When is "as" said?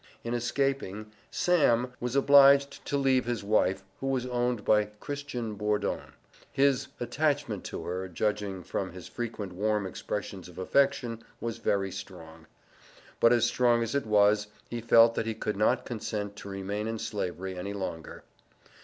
13.31-13.45, 13.83-13.93